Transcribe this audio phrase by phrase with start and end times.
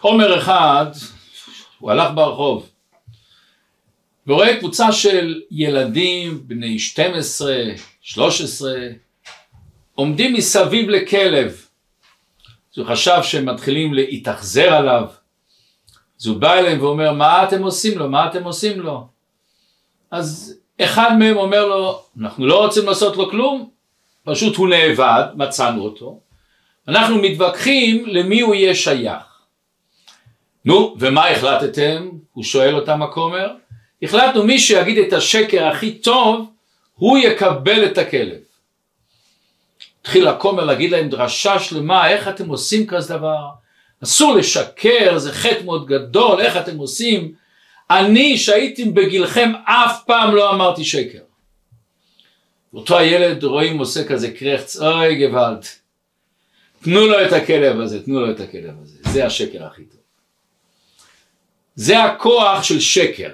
[0.00, 0.86] עומר אחד,
[1.78, 2.68] הוא הלך ברחוב,
[4.26, 7.54] ורואה קבוצה של ילדים בני 12,
[8.02, 8.72] 13,
[9.94, 11.66] עומדים מסביב לכלב.
[12.76, 15.04] הוא חשב שהם מתחילים להתאכזר עליו.
[16.20, 18.08] אז הוא בא אליהם ואומר, מה אתם עושים לו?
[18.08, 19.06] מה אתם עושים לו?
[20.10, 23.70] אז אחד מהם אומר לו, אנחנו לא רוצים לעשות לו כלום,
[24.24, 26.20] פשוט הוא נאבד, מצאנו אותו.
[26.88, 29.29] אנחנו מתווכחים למי הוא יהיה שייך.
[30.64, 32.08] נו, ומה החלטתם?
[32.32, 33.50] הוא שואל אותם הכומר.
[34.02, 36.50] החלטנו מי שיגיד את השקר הכי טוב,
[36.94, 38.38] הוא יקבל את הכלב.
[40.00, 43.48] התחיל הכומר להגיד להם דרשה שלמה, איך אתם עושים כזה דבר?
[44.02, 47.32] אסור לשקר, זה חטא מאוד גדול, איך אתם עושים?
[47.90, 51.18] אני שהייתי בגילכם אף פעם לא אמרתי שקר.
[52.74, 55.64] אותו הילד רואים עושה כזה קרחץ, אוי גוואלד,
[56.82, 59.99] תנו לו את הכלב הזה, תנו לו את הכלב הזה, זה השקר הכי טוב.
[61.80, 63.30] זה הכוח של שקר.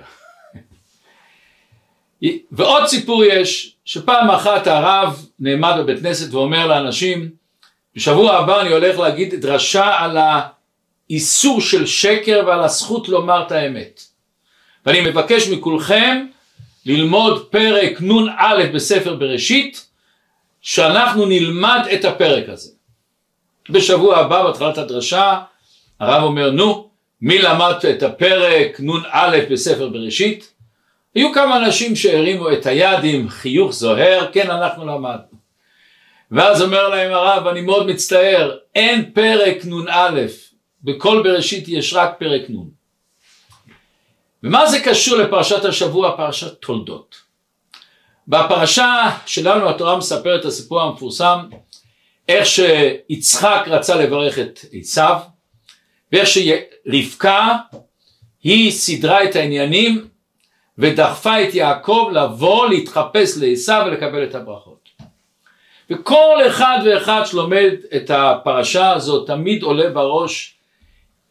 [2.52, 7.30] ועוד סיפור יש, שפעם אחת הרב נעמד בבית כנסת ואומר לאנשים,
[7.94, 10.18] בשבוע הבא אני הולך להגיד דרשה על
[11.10, 14.02] האיסור של שקר ועל הזכות לומר את האמת.
[14.86, 16.26] ואני מבקש מכולכם
[16.86, 19.86] ללמוד פרק נ"א בספר בראשית,
[20.62, 22.70] שאנחנו נלמד את הפרק הזה.
[23.70, 25.40] בשבוע הבא בהתחלת הדרשה
[26.00, 26.85] הרב אומר נו
[27.20, 30.52] מי למד את הפרק נ"א בספר בראשית?
[31.14, 35.36] היו כמה אנשים שהרימו את היד עם חיוך זוהר, כן אנחנו למדנו.
[36.30, 40.26] ואז אומר להם הרב, אני מאוד מצטער, אין פרק נ"א,
[40.82, 42.76] בכל בראשית יש רק פרק נ'.
[44.42, 47.16] ומה זה קשור לפרשת השבוע, פרשת תולדות?
[48.28, 51.38] בפרשה שלנו התורה מספרת את הסיפור המפורסם,
[52.28, 55.20] איך שיצחק רצה לברך את עשיו,
[56.16, 57.56] ואיך שרבקה
[58.42, 60.08] היא סידרה את העניינים
[60.78, 64.88] ודחפה את יעקב לבוא להתחפש לעשו ולקבל את הברכות.
[65.90, 70.54] וכל אחד ואחד שלומד את הפרשה הזאת תמיד עולה בראש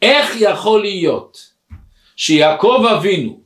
[0.02, 1.52] איך יכול להיות
[2.16, 3.40] שיעקב אבינו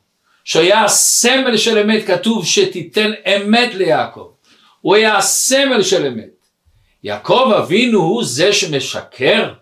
[0.44, 4.30] שהיה הסמל של אמת כתוב שתיתן אמת ליעקב.
[4.82, 6.46] הוא היה הסמל של אמת.
[7.04, 9.54] יעקב אבינו הוא זה שמשקר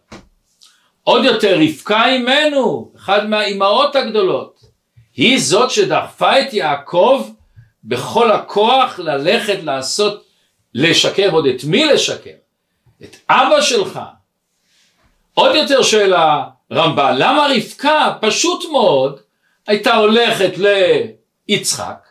[1.08, 4.62] עוד יותר רבקה אימנו אחד מהאימהות הגדולות
[5.16, 7.28] היא זאת שדחפה את יעקב
[7.84, 10.24] בכל הכוח ללכת לעשות,
[10.74, 12.36] לשקר, עוד את מי לשקר?
[13.04, 14.00] את אבא שלך.
[15.34, 19.20] עוד יותר שאלה רמב"ן, למה רבקה פשוט מאוד
[19.68, 20.52] הייתה הולכת
[21.48, 22.08] ליצחק,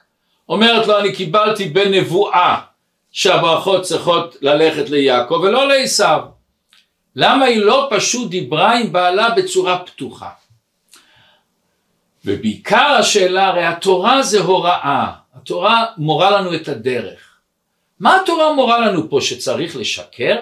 [0.48, 2.60] אומרת לו אני קיבלתי בנבואה
[3.10, 6.35] שהברכות צריכות ללכת ליעקב ולא לעשו.
[7.16, 10.28] למה היא לא פשוט דיברה עם בעלה בצורה פתוחה?
[12.24, 17.38] ובעיקר השאלה, הרי התורה זה הוראה, התורה מורה לנו את הדרך.
[18.00, 20.36] מה התורה מורה לנו פה, שצריך לשקר?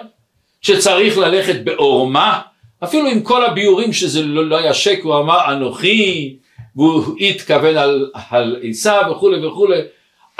[0.61, 2.41] שצריך ללכת בעורמה?
[2.83, 6.37] אפילו עם כל הביאורים שזה לא, לא היה שקר, הוא אמר אנוכי,
[6.75, 9.81] והוא התכוון על, על עיסה וכולי וכולי,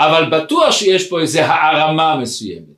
[0.00, 2.75] אבל בטוח שיש פה איזה הערמה מסוימת.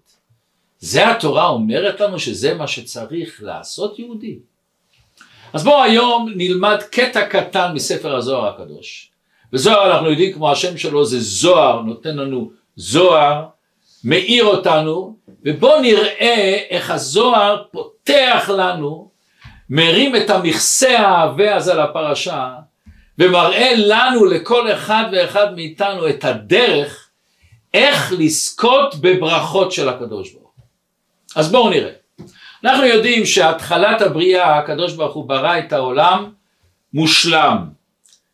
[0.81, 4.39] זה התורה אומרת לנו שזה מה שצריך לעשות יהודי.
[5.53, 9.11] אז בואו היום נלמד קטע קטן מספר הזוהר הקדוש.
[9.53, 13.45] וזוהר אנחנו יודעים כמו השם שלו זה זוהר, נותן לנו זוהר,
[14.05, 19.11] מאיר אותנו, ובואו נראה איך הזוהר פותח לנו,
[19.71, 22.55] מרים את המכסה העבה הזה לפרשה,
[23.19, 27.09] ומראה לנו, לכל אחד ואחד מאיתנו, את הדרך
[27.75, 30.38] איך לזכות בברכות של הקדוש ברוך.
[31.37, 31.93] אז בואו נראה.
[32.65, 36.31] אנחנו יודעים שהתחלת הבריאה הקדוש ברוך הוא ברא את העולם
[36.95, 37.69] מושלם.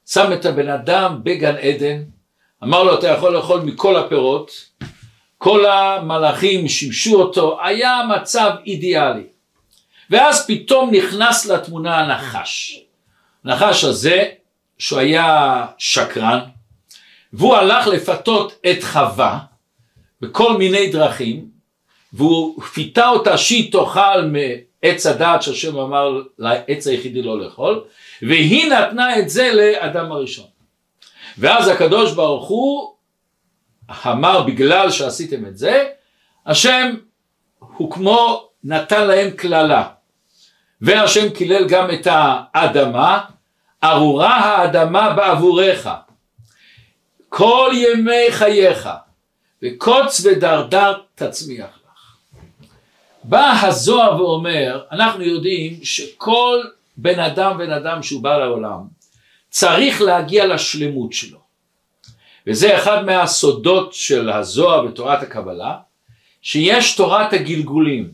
[0.07, 2.03] שם את הבן אדם בגן עדן
[2.63, 4.51] אמר לו אתה יכול לאכול מכל הפירות.
[5.39, 9.27] כל המלאכים שימשו אותו היה מצב אידיאלי.
[10.11, 12.81] ואז פתאום נכנס לתמונה הנחש.
[13.45, 14.25] הנחש הזה
[14.79, 16.39] שהוא היה שקרן
[17.33, 19.39] והוא הלך לפתות את חווה
[20.21, 21.54] בכל מיני דרכים
[22.15, 27.85] והוא פיתה אותה שהיא תאכל מעץ הדעת שהשם אמר לעץ היחידי לא לאכול
[28.23, 30.47] והיא נתנה את זה לאדם הראשון.
[31.39, 32.95] ואז הקדוש ברוך הוא
[34.07, 35.89] אמר בגלל שעשיתם את זה
[36.47, 36.95] השם
[37.61, 39.89] הוא כמו נתן להם קללה.
[40.81, 43.25] והשם קילל גם את האדמה
[43.85, 45.89] ארורה האדמה בעבורך
[47.29, 48.89] כל ימי חייך
[49.63, 51.84] וקוץ ודרדר תצמיח
[53.25, 56.63] בא הזוהר ואומר, אנחנו יודעים שכל
[56.97, 58.81] בן אדם בן אדם שהוא בא לעולם
[59.51, 61.39] צריך להגיע לשלמות שלו.
[62.47, 65.77] וזה אחד מהסודות של הזוהר ותורת הקבלה
[66.43, 68.11] שיש תורת הגלגולים.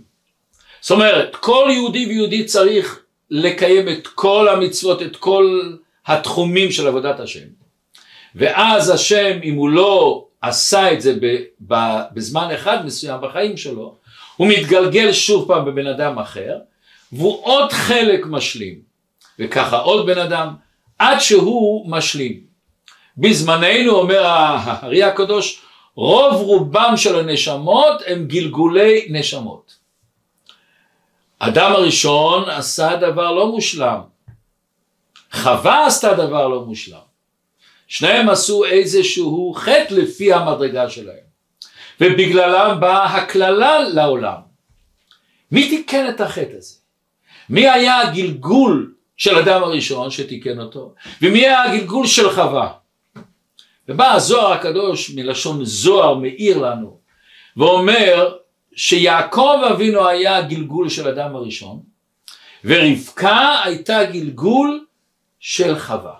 [0.80, 5.70] זאת אומרת כל יהודי ויהודי צריך לקיים את כל המצוות את כל
[6.06, 7.46] התחומים של עבודת השם.
[8.34, 11.14] ואז השם אם הוא לא עשה את זה
[12.12, 13.94] בזמן אחד מסוים בחיים שלו
[14.36, 16.58] הוא מתגלגל שוב פעם בבן אדם אחר
[17.12, 18.90] והוא עוד חלק משלים.
[19.38, 20.54] וככה עוד בן אדם
[20.98, 22.40] עד שהוא משלים.
[23.16, 25.62] בזמננו אומר הארי הקדוש
[25.94, 29.76] רוב רובם של הנשמות הם גלגולי נשמות.
[31.38, 34.00] אדם הראשון עשה דבר לא מושלם.
[35.32, 36.98] חווה עשתה דבר לא מושלם.
[37.88, 41.29] שניהם עשו איזשהו חטא לפי המדרגה שלהם
[42.00, 44.41] ובגללם באה הקללה לעולם.
[45.52, 46.75] מי תיקן את החטא הזה?
[47.50, 50.94] מי היה הגלגול של אדם הראשון שתיקן אותו?
[51.23, 52.73] ומי היה הגלגול של חווה?
[53.88, 56.99] ובא הזוהר הקדוש מלשון זוהר מאיר לנו
[57.56, 58.35] ואומר
[58.75, 61.81] שיעקב אבינו היה הגלגול של אדם הראשון
[62.64, 64.85] ורבקה הייתה גלגול
[65.41, 66.14] של חווה.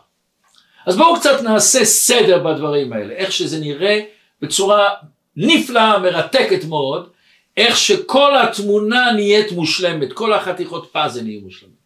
[0.87, 4.00] אז בואו קצת נעשה סדר בדברים האלה איך שזה נראה
[4.43, 4.88] בצורה
[5.37, 7.11] נפלאה מרתקת מאוד
[7.56, 11.77] איך שכל התמונה נהיית מושלמת כל החתיכות פאזל נהיו מושלמות.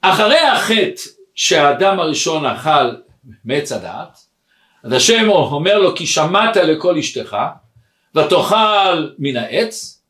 [0.00, 1.02] אחרי החטא
[1.34, 2.90] שהאדם הראשון אכל
[3.44, 4.18] מעץ הדעת,
[4.82, 7.36] אז השם אומר לו כי שמעת לכל אשתך
[8.14, 10.02] ותאכל מן העץ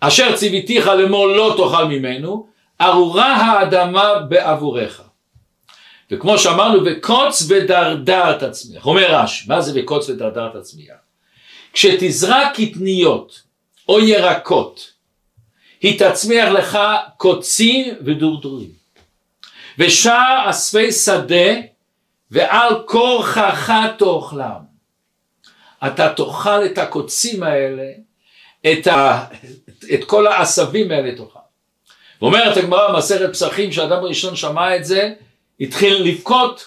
[0.00, 2.46] אשר ציוויתיך לאמור לא תאכל ממנו
[2.80, 5.00] ארורה האדמה בעבורך.
[6.10, 11.03] וכמו שאמרנו וקוץ ודרדר תצמיח אומר רש מה זה וקוץ ודרדר תצמיח
[11.74, 13.42] כשתזרע קטניות
[13.88, 14.92] או ירקות
[15.80, 16.78] היא תצמיח לך
[17.16, 18.70] קוצים ודורדורים
[19.78, 21.54] ושאר אספי שדה
[22.30, 24.74] ועל כורחך תאכלם.
[25.86, 27.86] אתה תאכל את הקוצים האלה,
[28.72, 29.24] את, ה,
[29.94, 31.38] את כל העשבים האלה תאכל.
[32.22, 35.12] ואומרת הגמרא במסכת פסחים שהאדם הראשון שמע את זה,
[35.60, 36.66] התחיל לבכות,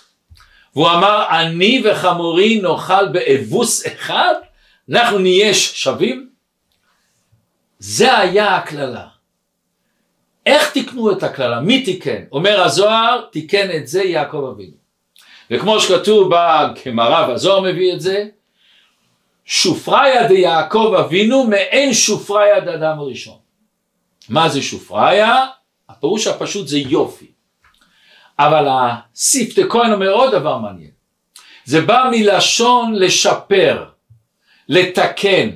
[0.75, 4.33] והוא אמר אני וחמורי נאכל באבוס אחד,
[4.92, 6.30] אנחנו נהיה שווים?
[7.80, 9.07] זה היה הקללה.
[10.45, 11.60] איך תיקנו את הקללה?
[11.60, 12.24] מי תיקן?
[12.31, 14.78] אומר הזוהר, תיקן את זה יעקב אבינו.
[15.51, 18.25] וכמו שכתוב בגמרא והזוהר מביא את זה,
[19.45, 23.38] שופריה דיעקב אבינו מעין שופריה דאדם הראשון.
[24.30, 25.45] מה זה שופריה?
[25.89, 27.31] הפירוש הפשוט זה יופי.
[28.39, 30.92] אבל הסיפטה כהן אומר עוד דבר מעניין.
[31.66, 33.86] זה בא מלשון לשפר,
[34.69, 35.50] לתקן.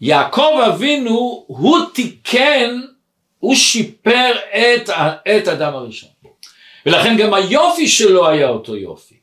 [0.00, 2.80] יעקב אבינו הוא תיקן
[3.38, 4.90] הוא שיפר את,
[5.36, 6.10] את אדם הראשון.
[6.86, 9.14] ולכן גם היופי שלו היה אותו יופי.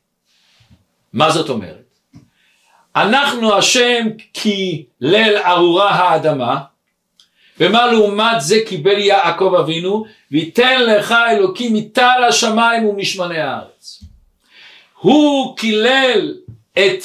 [1.13, 1.90] מה זאת אומרת?
[2.96, 6.60] אנחנו השם כי ליל ארורה האדמה,
[7.60, 14.04] ומה לעומת זה קיבל יעקב אבינו, ויתן לך אלוקים מטל השמיים ומשמני הארץ.
[15.00, 16.34] הוא קילל
[16.80, 17.04] את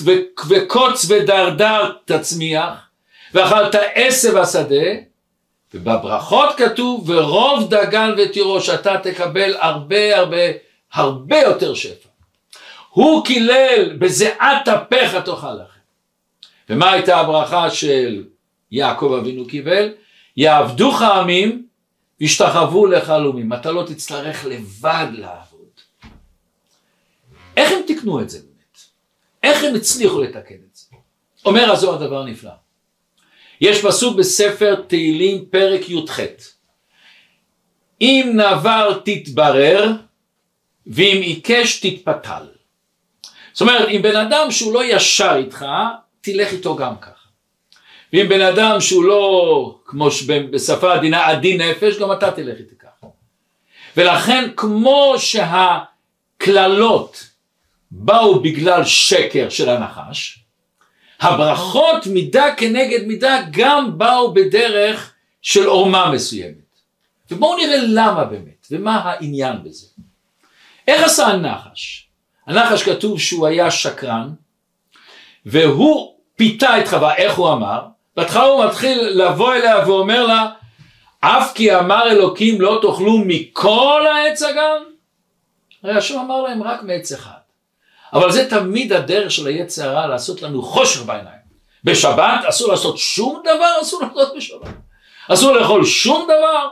[0.48, 2.88] וקוץ ודרדר תצמיח,
[3.34, 4.86] ואכלת עשב השדה,
[5.74, 10.36] ובברכות כתוב ורוב דגן ותירוש אתה תקבל הרבה הרבה
[10.92, 12.08] הרבה יותר שפע.
[12.90, 15.80] הוא קילל בזיעת אפיך תאכל לכם.
[16.70, 18.24] ומה הייתה הברכה של
[18.70, 19.92] יעקב אבינו קיבל?
[20.36, 21.66] יעבדוך עמים
[22.20, 23.52] וישתחוו לך לאומים.
[23.52, 25.68] אתה לא תצטרך לבד לעבוד.
[27.56, 28.38] איך הם תיקנו את זה?
[29.44, 30.96] איך הם הצליחו לתקן את זה?
[31.44, 32.50] אומר הזוהר דבר נפלא.
[33.60, 36.20] יש פסוק בספר תהילים פרק י"ח
[38.00, 39.90] אם נבר תתברר
[40.86, 42.46] ואם עיקש תתפתל
[43.52, 45.66] זאת אומרת אם בן אדם שהוא לא ישר איתך
[46.20, 47.10] תלך איתו גם ככה
[48.12, 50.08] ואם בן אדם שהוא לא כמו
[50.50, 53.06] בשפה עדינה עדין נפש גם אתה תלך איתי ככה
[53.96, 55.14] ולכן כמו
[56.38, 57.33] שהקללות
[57.96, 60.38] באו בגלל שקר של הנחש
[61.20, 66.64] הברכות מידה כנגד מידה גם באו בדרך של עורמה מסוימת.
[67.30, 69.86] ובואו נראה למה באמת, ומה העניין בזה.
[70.88, 72.08] איך עשה הנחש?
[72.46, 74.30] הנחש כתוב שהוא היה שקרן,
[75.46, 77.82] והוא פיתה את חווה, איך הוא אמר?
[78.16, 80.50] בהתחלה הוא מתחיל לבוא אליה ואומר לה,
[81.20, 84.82] אף כי אמר אלוקים לא תאכלו מכל העץ הגן?
[85.82, 87.33] הרי השם אמר להם רק מעץ אחד.
[88.14, 91.44] אבל זה תמיד הדרך של היצר הרע לעשות לנו חושך בעיניים.
[91.84, 94.68] בשבת אסור לעשות שום דבר, אסור לעשות בשבת.
[95.28, 96.68] אסור לאכול שום דבר.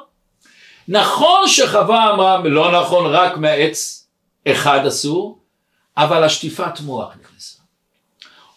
[0.88, 4.06] נכון שחווה אמרה לא נכון רק מעץ
[4.48, 5.38] אחד אסור,
[5.96, 7.58] אבל השטיפת מוח נכנסה.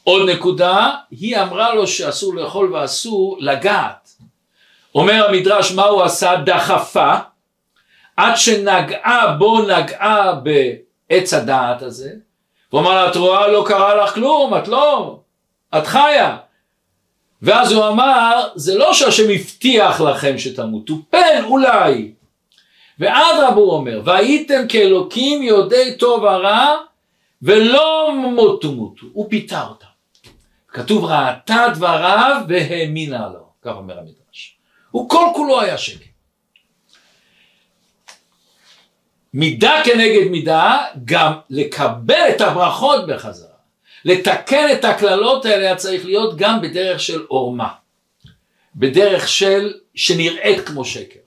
[0.04, 4.10] עוד נקודה, היא אמרה לו שאסור לאכול ואסור לגעת.
[4.96, 6.36] אומר המדרש מה הוא עשה?
[6.36, 7.14] דחפה
[8.18, 12.12] עד שנגעה בו נגעה בעץ הדעת הזה
[12.76, 15.20] הוא אמר לה את רואה לא קרה לך כלום את לא
[15.78, 16.38] את חיה.
[17.42, 22.12] ואז הוא אמר זה לא שהשם הבטיח לכם שתמותו פן אולי.
[23.00, 26.78] ואדרבה הוא אומר והייתם כאלוקים יודעי טוב ורע
[27.42, 29.06] ולא מותו מותו.
[29.14, 29.86] הוא פיתה אותם.
[30.68, 33.46] כתוב ראתה דבריו והאמינה לו.
[33.62, 34.58] כך אומר המדרש.
[34.92, 36.06] הוא כל כולו היה שקר
[39.36, 43.56] מידה כנגד מידה, גם לקבל את הברכות בחזרה.
[44.06, 47.70] לתקן את הקללות האלה צריך להיות גם בדרך של עורמה.
[48.76, 51.20] בדרך של, שנראית כמו שקר.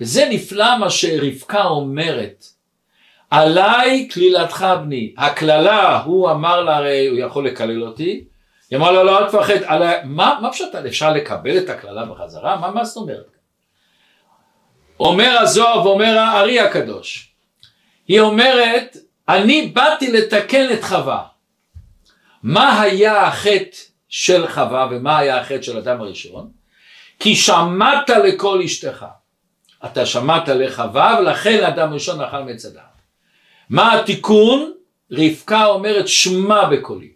[0.00, 2.44] וזה נפלא מה שרבקה אומרת,
[3.30, 5.14] עליי קללתך בני.
[5.18, 8.24] הקללה, הוא אמר לה, הרי הוא יכול לקלל אותי,
[8.70, 9.54] היא אמרה לו, לא, אל תפחד,
[10.04, 12.56] מה, מה פשוט, אפשר לקבל את הקללה בחזרה?
[12.56, 13.35] מה, מה זאת אומרת?
[15.00, 17.32] אומר הזוהר ואומר הארי הקדוש.
[18.08, 18.96] היא אומרת,
[19.28, 21.22] אני באתי לתקן את חווה.
[22.42, 23.76] מה היה החטא
[24.08, 26.50] של חווה ומה היה החטא של אדם הראשון?
[27.20, 29.06] כי שמעת לכל אשתך.
[29.84, 32.82] אתה שמעת לחווה ולכן אדם ראשון אכל הדעת.
[33.70, 34.72] מה התיקון?
[35.12, 37.12] רבקה אומרת שמע בקולי.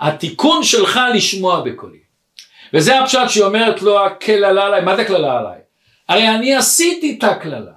[0.00, 1.98] התיקון שלך לשמוע בקולי.
[2.74, 5.58] וזה הפשט שהיא אומרת לו הקללה עליי, מה זה קללה עליי?
[6.08, 7.72] הרי אני עשיתי את הקללה.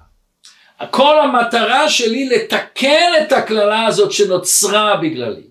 [0.90, 5.46] כל המטרה שלי לתקן את הקללה הזאת שנוצרה בגללי.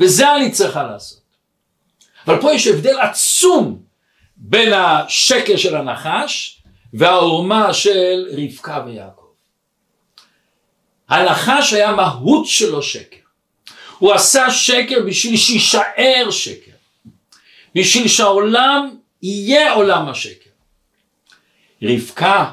[0.00, 1.20] וזה אני צריכה לעשות.
[2.26, 3.82] אבל פה יש הבדל עצום
[4.36, 6.62] בין השקר של הנחש
[6.94, 9.24] והעורמה של רבקה ויעקב.
[11.08, 13.16] הנחש היה מהות שלו שקר.
[13.98, 16.72] הוא עשה שקר בשביל שיישאר שקר.
[17.74, 20.43] בשביל שהעולם יהיה עולם השקר.
[21.82, 22.50] רבקה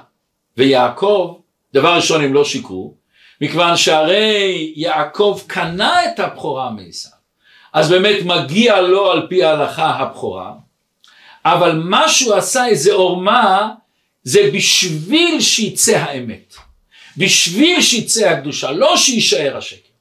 [0.58, 1.38] ויעקב,
[1.74, 2.94] דבר ראשון הם לא שיקרו,
[3.42, 7.12] מכיוון שהרי יעקב קנה את הבכורה מעשיו,
[7.74, 10.54] אז באמת מגיע לו על פי ההלכה הבכורה,
[11.46, 13.70] אבל מה שהוא עשה איזה עורמה
[14.24, 16.56] זה בשביל שיצא האמת,
[17.18, 19.92] בשביל שיצא הקדושה, לא שיישאר השקר.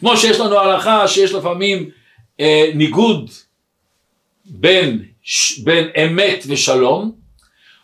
[0.00, 1.90] כמו שיש לנו הלכה שיש לפעמים
[2.40, 3.30] אה, ניגוד
[4.44, 5.04] בין,
[5.64, 7.25] בין אמת ושלום,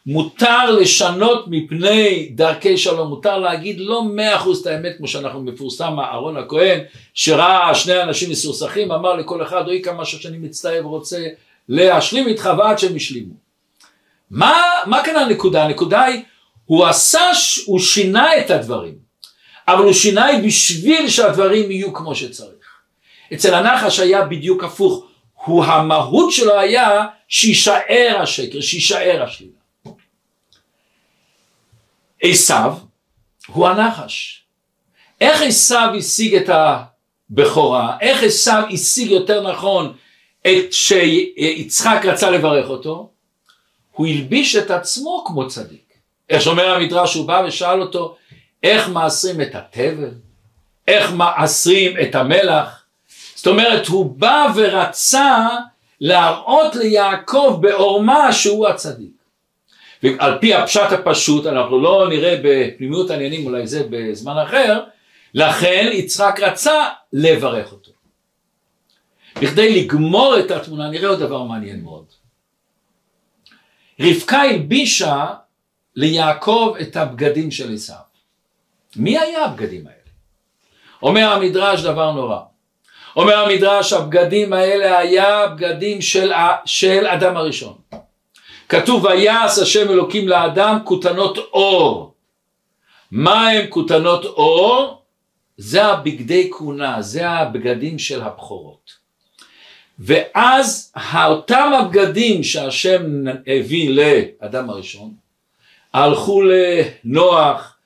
[0.06, 6.00] מותר לשנות מפני דרכי שלום, מותר להגיד לא מאה אחוז את האמת כמו שאנחנו מפורסם
[6.00, 6.80] אהרון הכהן
[7.14, 11.26] שראה שני אנשים מסורסכים אמר לכל אחד אוי כמה שאני מצטער ורוצה
[11.68, 13.34] להשלים איתך ועד שהם השלימו.
[14.30, 15.64] מה, מה כאן הנקודה?
[15.64, 16.22] הנקודה היא
[16.64, 17.30] הוא עשה,
[17.66, 18.94] הוא שינה את הדברים
[19.68, 22.52] אבל הוא שינה בשביל שהדברים יהיו כמו שצריך.
[23.34, 25.06] אצל הנחש היה בדיוק הפוך,
[25.44, 29.61] הוא המהות שלו היה שיישאר השקר, שיישאר השלילה.
[32.22, 32.74] עשיו
[33.46, 34.44] הוא הנחש.
[35.20, 37.96] איך עשיו השיג את הבכורה?
[38.00, 39.92] איך עשיו השיג יותר נכון
[40.46, 43.10] את שיצחק רצה לברך אותו?
[43.92, 45.92] הוא הלביש את עצמו כמו צדיק.
[46.30, 48.16] איך שאומר המדרש, הוא בא ושאל אותו
[48.62, 50.10] איך מעשרים את התבל?
[50.88, 52.84] איך מעשרים את המלח?
[53.34, 55.48] זאת אומרת, הוא בא ורצה
[56.00, 59.21] להראות ליעקב בעורמה שהוא הצדיק.
[60.02, 64.84] ועל פי הפשט הפשוט אנחנו לא נראה בפנימיות העניינים אולי זה בזמן אחר
[65.34, 67.90] לכן יצחק רצה לברך אותו.
[69.42, 72.04] בכדי לגמור את התמונה נראה עוד דבר מעניין מאוד.
[74.00, 75.26] רבקה הלבישה
[75.96, 77.96] ליעקב את הבגדים של עשיו.
[78.96, 79.96] מי היה הבגדים האלה?
[81.02, 82.38] אומר המדרש דבר נורא.
[83.16, 86.32] אומר המדרש הבגדים האלה היה בגדים של,
[86.64, 87.81] של אדם הראשון.
[88.72, 92.14] כתוב ויעש השם אלוקים לאדם כותנות אור.
[93.10, 95.02] מה הם כותנות אור?
[95.56, 98.90] זה הבגדי כהונה, זה הבגדים של הבכורות.
[99.98, 100.92] ואז
[101.26, 103.02] אותם הבגדים שהשם
[103.46, 105.14] הביא לאדם הראשון,
[105.94, 107.76] הלכו לנוח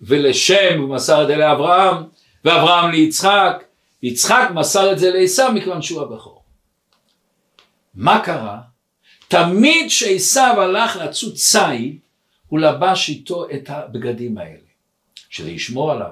[0.00, 1.96] ולשם ומסר את זה לאברהם,
[2.44, 3.64] ואברהם ליצחק,
[4.02, 6.42] יצחק מסר את זה לעשו מכיוון שהוא הבכור.
[7.94, 8.70] מה קרה?
[9.30, 11.98] תמיד שעשיו הלך לצוד ציד,
[12.46, 14.68] הוא לבש איתו את הבגדים האלה,
[15.28, 16.10] שזה ישמור עליו.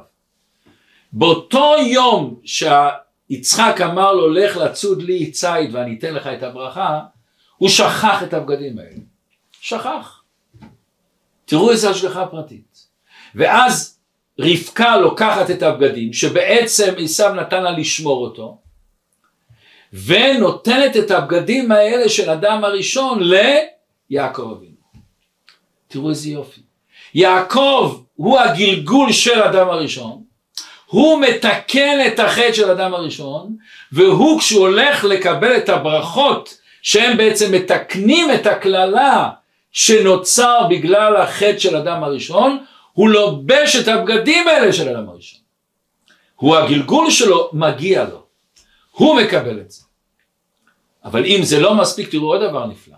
[1.12, 7.00] באותו יום שיצחק אמר לו לך לצוד לי ציד ואני אתן לך את הברכה,
[7.56, 9.00] הוא שכח את הבגדים האלה.
[9.60, 10.22] שכח.
[11.44, 12.87] תראו איזה השגחה פרטית.
[13.34, 13.98] ואז
[14.38, 18.58] רבקה לוקחת את הבגדים שבעצם עשיו נתן לה לשמור אותו
[19.92, 24.75] ונותנת את הבגדים האלה של אדם הראשון ליעקב אבינו.
[25.88, 26.61] תראו איזה יופי.
[27.14, 30.23] יעקב הוא הגלגול של אדם הראשון,
[30.87, 33.57] הוא מתקן את החטא של אדם הראשון,
[33.92, 39.28] והוא כשהוא הולך לקבל את הברכות שהם בעצם מתקנים את הקללה
[39.73, 45.40] שנוצר בגלל החטא של אדם הראשון, הוא לובש את הבגדים האלה של אדם הראשון.
[46.35, 48.27] הוא הגלגול שלו, מגיע לו.
[48.98, 49.82] הוא מקבל את זה.
[51.04, 52.96] אבל אם זה לא מספיק, תראו עוד דבר נפלא.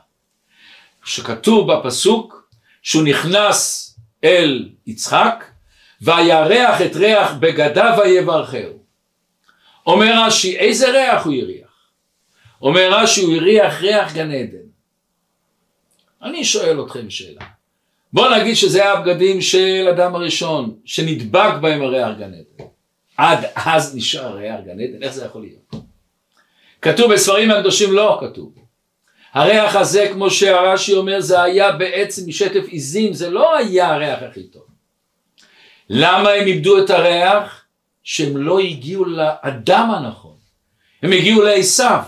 [1.04, 2.50] שכתוב בפסוק
[2.82, 3.86] שהוא נכנס
[4.24, 5.44] אל יצחק,
[6.00, 8.78] וירח את ריח בגדיו ויברכהו.
[9.86, 11.70] אומר רש"י, איזה ריח הוא הריח?
[12.62, 14.58] אומר רש"י, הוא הריח ריח גן עדן.
[16.22, 17.44] אני שואל אתכם שאלה.
[18.12, 22.64] בוא נגיד שזה היה הבגדים של אדם הראשון, שנדבק בהם הריח גן עדן.
[23.16, 25.89] עד אז נשאר ריח גן עדן, איך זה יכול להיות?
[26.82, 28.52] כתוב בספרים הקדושים לא כתוב.
[29.32, 34.42] הריח הזה כמו שהרש"י אומר זה היה בעצם משטף עיזים זה לא היה הריח הכי
[34.42, 34.62] טוב.
[35.90, 37.64] למה הם איבדו את הריח?
[38.02, 40.36] שהם לא הגיעו לאדם הנכון.
[41.02, 42.02] הם הגיעו לעשיו.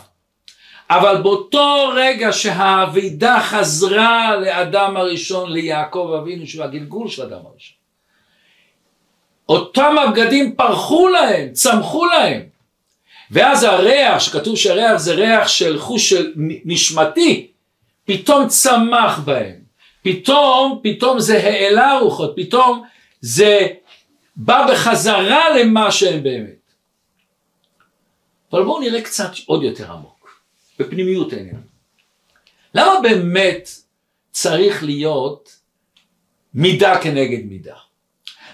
[0.91, 7.77] אבל באותו רגע שהאבידה חזרה לאדם הראשון, ליעקב אבינו, שהוא הגלגול של אדם הראשון,
[9.49, 12.52] אותם הבגדים פרחו להם, צמחו להם.
[13.33, 16.33] ואז הריח, שכתוב שהריח זה ריח של חוש של
[16.65, 17.47] נשמתי,
[18.05, 19.63] פתאום צמח בהם.
[20.03, 22.83] פתאום, פתאום זה העלה רוחות, פתאום
[23.21, 23.67] זה
[24.37, 26.73] בא בחזרה למה שהם באמת.
[28.53, 30.43] אבל בואו נראה קצת עוד יותר עמוק,
[30.79, 31.61] בפנימיות העניין.
[32.75, 33.69] למה באמת
[34.31, 35.57] צריך להיות
[36.55, 37.77] מידה כנגד מידה?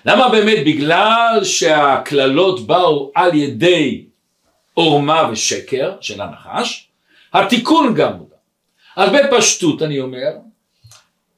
[0.04, 4.07] למה באמת בגלל שהקללות באו על ידי
[4.78, 6.88] עורמה ושקר של הנחש,
[7.32, 8.28] התיקון גם הוא.
[8.96, 10.32] אז בפשטות אני אומר,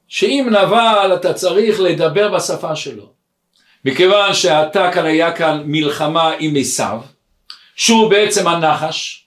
[0.07, 3.11] שאם נבל אתה צריך לדבר בשפה שלו,
[3.85, 7.01] מכיוון שאתה כאן היה כאן מלחמה עם עשיו,
[7.75, 9.25] שהוא בעצם הנחש,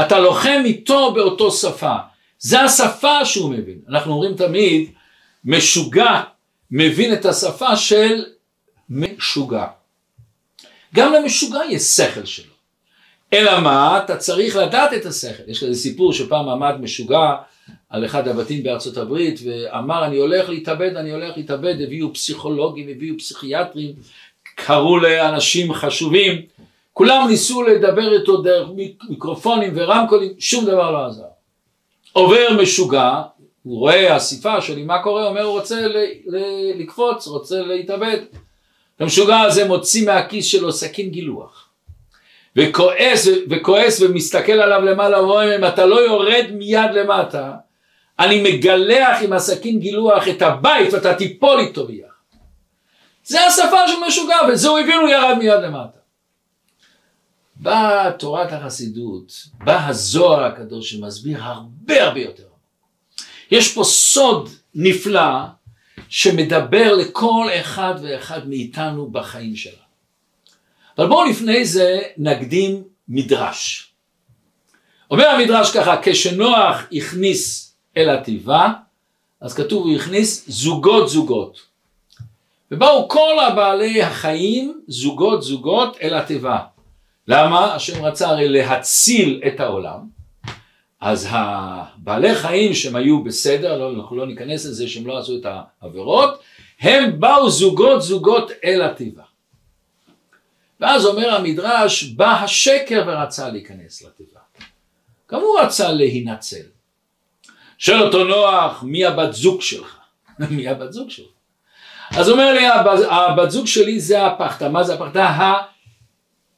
[0.00, 1.96] אתה לוחם איתו באותו שפה,
[2.38, 4.90] זה השפה שהוא מבין, אנחנו אומרים תמיד
[5.44, 6.22] משוגע
[6.70, 8.24] מבין את השפה של
[8.90, 9.66] משוגע,
[10.94, 12.55] גם למשוגע יש שכל שלו
[13.32, 14.00] אלא מה?
[14.04, 15.42] אתה צריך לדעת את השכל.
[15.46, 17.34] יש כזה סיפור שפעם עמד משוגע
[17.90, 23.18] על אחד הבתים בארצות הברית ואמר אני הולך להתאבד, אני הולך להתאבד, הביאו פסיכולוגים, הביאו
[23.18, 23.92] פסיכיאטרים,
[24.54, 26.42] קראו לאנשים חשובים,
[26.92, 28.68] כולם ניסו לדבר איתו דרך
[29.08, 31.22] מיקרופונים ורמקולים, שום דבר לא עזר.
[32.12, 33.22] עובר משוגע,
[33.62, 35.28] הוא רואה אסיפה שלי, מה קורה?
[35.28, 35.86] אומר הוא רוצה
[36.78, 38.18] לקפוץ, רוצה להתאבד.
[39.00, 41.65] המשוגע הזה מוציא מהכיס שלו סכין גילוח.
[42.56, 47.52] וכועס, וכועס ומסתכל עליו למעלה ואומר אם אתה לא יורד מיד למטה
[48.18, 52.06] אני מגלח עם הסכין גילוח את הבית ואתה תיפול איתו ביחד.
[53.24, 55.98] זה השפה של משוגע וזה הוא הבין הוא ירד מיד למטה.
[57.56, 59.32] באה תורת החסידות,
[59.64, 62.42] בא הזוהר הקדוש שמסביר הרבה הרבה יותר.
[63.50, 65.40] יש פה סוד נפלא
[66.08, 69.85] שמדבר לכל אחד ואחד מאיתנו בחיים שלנו.
[70.98, 73.92] אבל בואו לפני זה נקדים מדרש.
[75.10, 78.72] אומר המדרש ככה, כשנוח הכניס אל התיבה,
[79.40, 81.60] אז כתוב הוא הכניס זוגות זוגות.
[82.70, 86.58] ובאו כל הבעלי החיים זוגות זוגות אל התיבה.
[87.28, 87.74] למה?
[87.74, 89.98] השם רצה הרי להציל את העולם.
[91.00, 95.46] אז הבעלי חיים שהם היו בסדר, לא, אנחנו לא ניכנס לזה שהם לא עשו את
[95.82, 96.40] העבירות,
[96.80, 99.22] הם באו זוגות זוגות אל התיבה.
[100.80, 104.40] ואז אומר המדרש, בא השקר ורצה להיכנס לתיבה.
[105.32, 106.66] גם הוא רצה להינצל.
[107.78, 109.98] שואל אותו נוח, מי הבת זוג שלך?
[110.50, 111.26] מי הבת זוג שלך?
[112.10, 112.66] אז אומר לי,
[113.10, 114.68] הבת זוג שלי זה הפחתה.
[114.68, 115.54] מה זה הפחתה?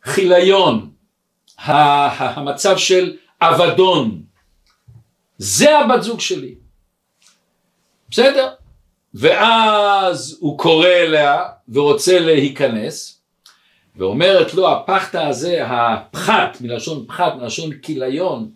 [0.04, 0.90] הכיליון,
[1.58, 4.22] המצב של אבדון.
[5.38, 6.54] זה הבת זוג שלי.
[8.10, 8.52] בסדר?
[9.14, 13.17] ואז הוא קורא אליה ורוצה להיכנס,
[13.98, 18.50] ואומרת לו הפחתה הזה, הפחת, מלשון פחת, מלשון כיליון,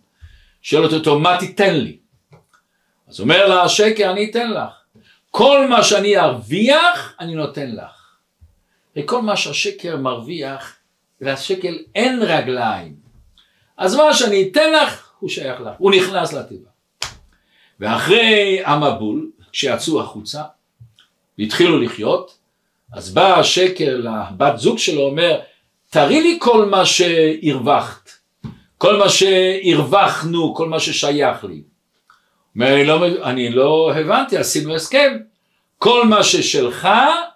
[0.62, 1.96] שואלת אותו מה תיתן לי?
[3.08, 4.70] אז אומר לה השקר אני אתן לך,
[5.30, 8.02] כל מה שאני ארוויח אני נותן לך.
[8.96, 10.76] וכל מה שהשקר מרוויח,
[11.20, 12.94] לשקל אין רגליים.
[13.76, 16.68] אז מה שאני אתן לך, הוא שייך לך, הוא נכנס לתיבה.
[17.80, 20.42] ואחרי המבול, כשיצאו החוצה,
[21.38, 22.38] והתחילו לחיות,
[22.92, 25.40] אז בא השקר לבת זוג שלו, אומר,
[25.90, 28.10] תראי לי כל מה שהרווחת,
[28.78, 31.62] כל מה שהרווחנו, כל מה ששייך לי.
[32.54, 35.18] אומר, אני לא, אני לא הבנתי, עשינו הסכם,
[35.78, 36.88] כל מה ששלך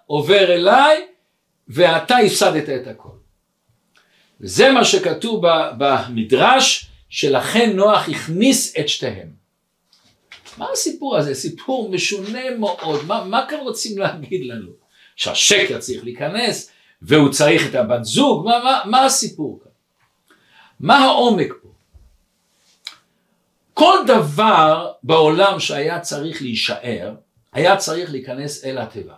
[0.05, 1.05] עובר אליי
[1.67, 3.09] ואתה הפסדת את הכל.
[4.41, 5.43] וזה מה שכתוב
[5.77, 9.29] במדרש, שלכן נוח הכניס את שתיהם.
[10.57, 11.35] מה הסיפור הזה?
[11.35, 14.86] סיפור משונה מאוד, מה, מה כאן רוצים להגיד לנו?
[15.17, 19.71] שהשקר צריך להיכנס והוא צריך את הבת זוג, מה, מה, מה הסיפור כאן?
[20.79, 21.67] מה העומק פה?
[23.73, 27.15] כל דבר בעולם שהיה צריך להישאר,
[27.53, 29.15] היה צריך להיכנס אל התיבה.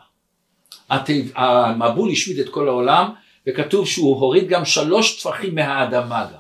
[1.36, 3.14] המבול השמיד את כל העולם,
[3.48, 6.40] וכתוב שהוא הוריד גם שלוש טפחים מהאדמה גם.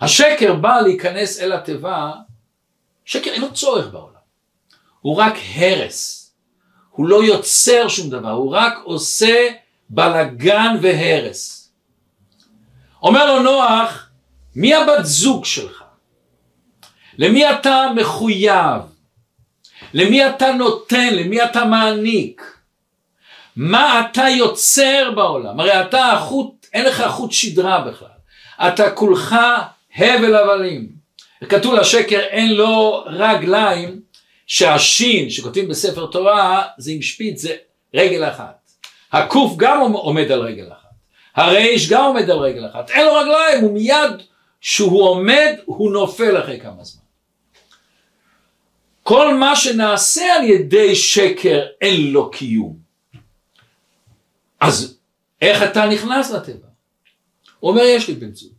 [0.00, 2.12] השקר בא להיכנס אל התיבה,
[3.04, 4.14] שקר אין לו צורך בעולם.
[5.00, 6.23] הוא רק הרס.
[6.96, 9.48] הוא לא יוצר שום דבר, הוא רק עושה
[9.90, 11.72] בלגן והרס.
[13.02, 14.08] אומר לו נוח,
[14.56, 15.82] מי הבת זוג שלך?
[17.18, 18.82] למי אתה מחויב?
[19.94, 21.14] למי אתה נותן?
[21.14, 22.58] למי אתה מעניק?
[23.56, 25.60] מה אתה יוצר בעולם?
[25.60, 28.08] הרי אתה החוט, אין לך חוט שדרה בכלל.
[28.60, 29.36] אתה כולך
[29.96, 30.88] הבל הבלים.
[31.48, 34.00] כתוב לשקר אין לו רגליים,
[34.46, 37.56] שהשין שכותבים בספר תורה זה עם שפיץ זה
[37.94, 38.70] רגל אחת.
[39.12, 40.90] הקוף גם עומד על רגל אחת.
[41.34, 42.90] הריש גם עומד על רגל אחת.
[42.90, 44.22] אין לו רגליים, הוא מיד
[44.60, 47.02] שהוא עומד הוא נופל אחרי כמה זמן.
[49.02, 52.76] כל מה שנעשה על ידי שקר אין לו קיום.
[54.60, 54.98] אז
[55.42, 56.66] איך אתה נכנס לטבע?
[57.60, 58.52] הוא אומר יש לי בן זוג,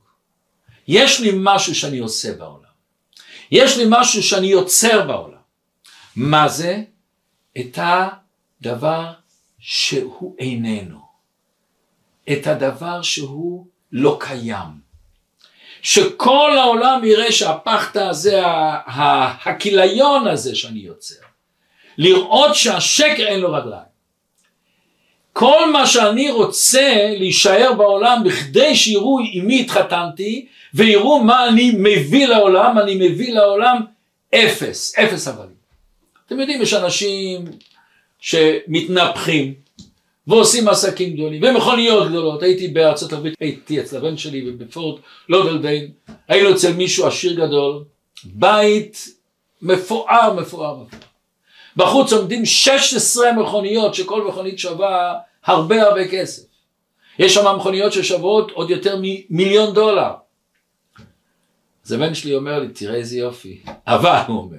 [0.88, 2.70] יש לי משהו שאני עושה בעולם,
[3.52, 5.35] יש לי משהו שאני יוצר בעולם.
[6.16, 6.82] מה זה?
[7.58, 9.12] את הדבר
[9.60, 11.00] שהוא איננו,
[12.32, 14.86] את הדבר שהוא לא קיים.
[15.82, 18.42] שכל העולם יראה שהפחתה הזה,
[19.46, 21.26] הכיליון הזה שאני יוצר,
[21.98, 23.96] לראות שהשקר אין לו רגליים.
[25.34, 32.28] כל מה שאני רוצה להישאר בעולם בכדי שיראו עם מי התחתנתי ויראו מה אני מביא
[32.28, 33.86] לעולם, אני מביא לעולם
[34.36, 35.55] אפס, אפס אבלים.
[36.28, 37.46] אתם יודעים, יש אנשים
[38.20, 39.54] שמתנפחים
[40.28, 42.44] ועושים עסקים גדולים ומכוניות גדולות.
[42.44, 45.92] הייתי בארצות הברית, הייתי אצל הבן שלי בפורט לודלדיין,
[46.28, 47.84] היינו אצל מישהו עשיר גדול,
[48.24, 49.08] בית
[49.62, 51.00] מפואר, מפואר, מפואר.
[51.76, 55.14] בחוץ עומדים 16 מכוניות שכל מכונית שווה
[55.46, 56.44] הרבה הרבה כסף.
[57.20, 60.12] יש שם מכוניות ששוות עוד יותר ממיליון דולר.
[61.86, 63.62] אז הבן שלי אומר לי, תראה איזה יופי.
[63.88, 64.58] אבל, הוא אומר,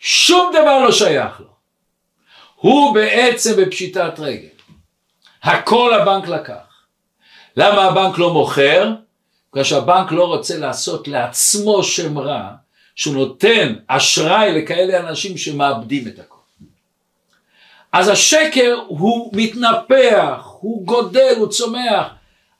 [0.00, 1.46] שום דבר לא שייך לו.
[2.54, 4.48] הוא בעצם בפשיטת רגל.
[5.42, 6.84] הכל הבנק לקח.
[7.56, 8.92] למה הבנק לא מוכר?
[9.52, 12.50] בגלל שהבנק לא רוצה לעשות לעצמו שם רע,
[12.94, 16.36] שהוא נותן אשראי לכאלה אנשים שמאבדים את הכל.
[17.92, 22.06] אז השקר הוא מתנפח, הוא גודל, הוא צומח,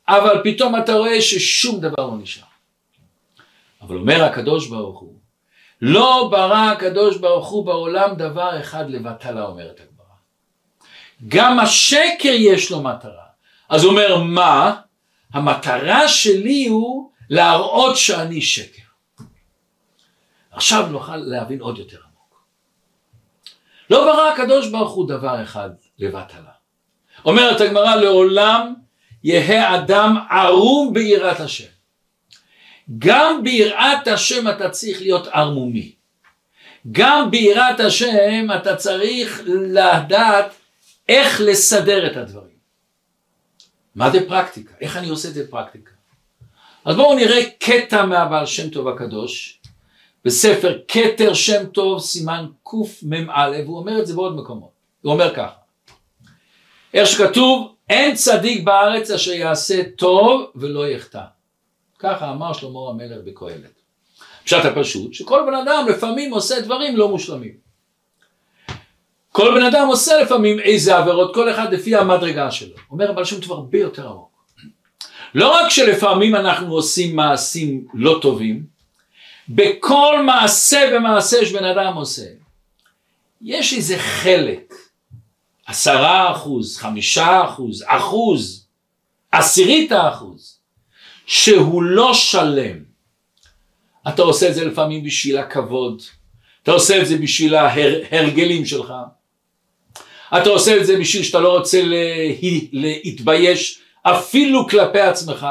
[0.08, 2.44] אבל פתאום אתה רואה ששום דבר לא נשאר.
[3.82, 5.14] אבל אומר הקדוש ברוך הוא,
[5.82, 10.16] לא ברא הקדוש ברוך הוא בעולם דבר אחד לבטלה אומרת הגמרא.
[11.28, 13.24] גם השקר יש לו מטרה.
[13.68, 14.80] אז הוא אומר מה?
[15.32, 18.82] המטרה שלי הוא להראות שאני שקר.
[20.50, 21.98] עכשיו נוכל להבין עוד יותר.
[23.90, 26.50] לא ברא הקדוש ברוך הוא דבר אחד לבטלה.
[27.24, 28.74] אומרת הגמרא לעולם
[29.24, 31.79] יהא אדם ערום ביראת השם.
[32.98, 35.92] גם ביראת השם אתה צריך להיות ערמומי.
[36.92, 40.54] גם ביראת השם אתה צריך לדעת
[41.08, 42.60] איך לסדר את הדברים.
[43.94, 44.74] מה זה פרקטיקה?
[44.80, 45.90] איך אני עושה את זה פרקטיקה?
[46.84, 49.60] אז בואו נראה קטע מהבעל שם טוב הקדוש
[50.24, 54.70] בספר כתר שם טוב סימן קמ"א והוא אומר את זה בעוד מקומות
[55.02, 55.54] הוא אומר ככה
[56.94, 61.22] איך שכתוב אין צדיק בארץ אשר יעשה טוב ולא יחטא
[62.00, 63.80] ככה אמר שלמה המלך בקהלת.
[64.44, 67.54] פשט הפשוט שכל בן אדם לפעמים עושה דברים לא מושלמים.
[69.32, 72.76] כל בן אדם עושה לפעמים איזה עבירות כל אחד לפי המדרגה שלו.
[72.90, 74.30] אומר אבל שם טוב הרבה יותר עמוק.
[75.34, 78.64] לא רק שלפעמים אנחנו עושים מעשים לא טובים
[79.48, 82.26] בכל מעשה ומעשה שבן אדם עושה,
[83.42, 84.74] יש איזה חלק,
[85.66, 88.66] עשרה אחוז, חמישה אחוז, אחוז,
[89.32, 90.59] עשירית האחוז,
[91.30, 92.76] שהוא לא שלם.
[94.08, 96.02] אתה עושה את זה לפעמים בשביל הכבוד,
[96.62, 98.92] אתה עושה את זה בשביל ההרגלים שלך,
[100.38, 101.82] אתה עושה את זה בשביל שאתה לא רוצה
[102.72, 105.46] להתבייש אפילו כלפי עצמך,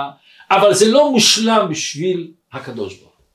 [0.51, 3.25] אבל זה לא מושלם בשביל הקדוש ברוך הוא.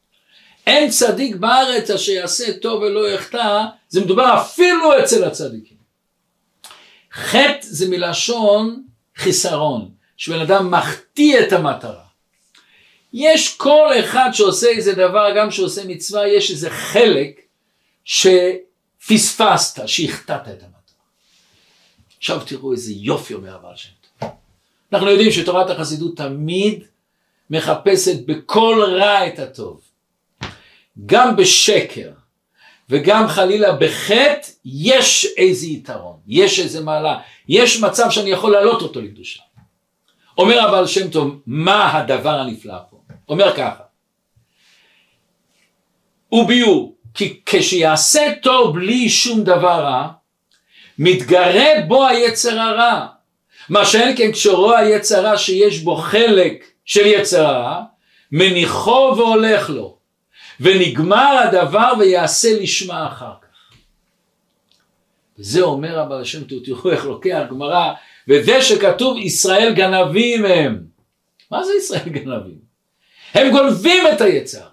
[0.66, 5.76] אין צדיק בארץ אשר יעשה טוב ולא יחטא, זה מדובר אפילו אצל הצדיקים.
[7.12, 8.82] חטא זה מלשון
[9.16, 12.03] חיסרון, שבן אדם מחטיא את המטרה.
[13.14, 17.40] יש כל אחד שעושה איזה דבר, גם שעושה מצווה, יש איזה חלק
[18.04, 21.04] שפספסת, שהחטאת את המטרה.
[22.18, 23.90] עכשיו תראו איזה יופי אומר הבעל שם.
[24.92, 26.84] אנחנו יודעים שתורת החסידות תמיד
[27.50, 29.80] מחפשת בכל רע את הטוב.
[31.06, 32.10] גם בשקר
[32.90, 39.00] וגם חלילה בחטא יש איזה יתרון, יש איזה מעלה, יש מצב שאני יכול להעלות אותו
[39.00, 39.42] לקדושה.
[40.38, 42.93] אומר הבעל שם טוב, מה הדבר הנפלא פה?
[43.28, 43.82] אומר ככה,
[46.32, 50.08] וביור, כי כשיעשה טוב בלי שום דבר רע,
[50.98, 53.06] מתגרה בו היצר הרע.
[53.68, 57.82] מה שאין כן כשרואה היצר הרע שיש בו חלק של יצר הרע,
[58.32, 59.96] מניחו והולך לו,
[60.60, 63.48] ונגמר הדבר ויעשה לשמה אחר כך.
[65.38, 67.92] וזה אומר הבעל השם תראו איך לוקח גמרא,
[68.28, 70.84] וזה שכתוב ישראל גנבים הם.
[71.50, 72.63] מה זה ישראל גנבים?
[73.34, 74.66] הם גונבים את היצר.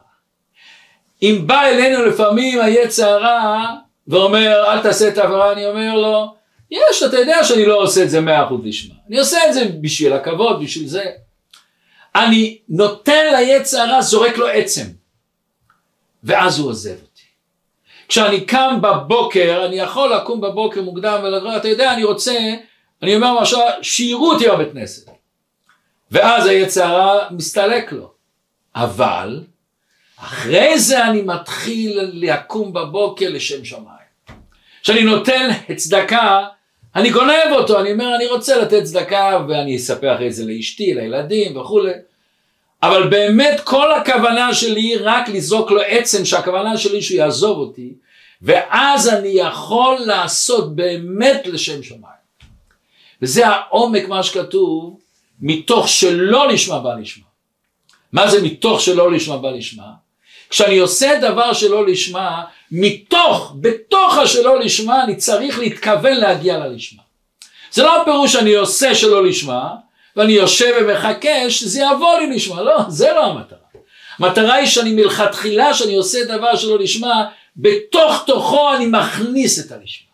[1.21, 3.65] אם בא אלינו לפעמים היצר הרע
[4.07, 6.35] ואומר אל תעשה את העבירה, אני אומר לו,
[6.71, 8.95] יש, אתה יודע שאני לא עושה את זה מאה אחוז לשמה.
[9.09, 11.03] אני עושה את זה בשביל הכבוד, בשביל זה.
[12.15, 14.85] אני נותן ליצר הרע, זורק לו עצם.
[16.23, 17.21] ואז הוא עוזב אותי.
[18.07, 22.53] כשאני קם בבוקר, אני יכול לקום בבוקר מוקדם ולומר, אתה יודע, אני רוצה,
[23.03, 25.11] אני אומר משהו, שיראו אותי בבית כנסת.
[26.11, 28.10] ואז היצר הרע מסתלק לו.
[28.75, 29.43] אבל
[30.17, 34.01] אחרי זה אני מתחיל לקום בבוקר לשם שמיים.
[34.81, 36.45] כשאני נותן צדקה,
[36.95, 41.57] אני גונב אותו, אני אומר אני רוצה לתת צדקה ואני אספר אחרי זה לאשתי, לילדים
[41.57, 41.91] וכולי.
[42.83, 47.93] אבל באמת כל הכוונה שלי היא רק לזרוק לו עצם שהכוונה שלי שהוא יעזוב אותי
[48.41, 52.21] ואז אני יכול לעשות באמת לשם שמיים.
[53.21, 54.99] וזה העומק מה שכתוב
[55.41, 57.30] מתוך שלא לשמה בא לשמה.
[58.13, 59.83] מה זה מתוך שלא לשמה בא לשמה?
[60.49, 67.01] כשאני עושה דבר שלא לשמה, מתוך, בתוך השלא לשמה, אני צריך להתכוון להגיע ללשמה.
[67.71, 69.69] זה לא הפירוש שאני עושה שלא לשמה,
[70.15, 73.59] ואני יושב ומחכה שזה יבוא לי לשמה, לא, זה לא המטרה.
[74.19, 80.11] המטרה היא שאני מלכתחילה, שאני עושה דבר שלא לשמה, בתוך תוכו אני מכניס את הלשמה.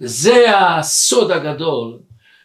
[0.00, 1.98] וזה הסוד הגדול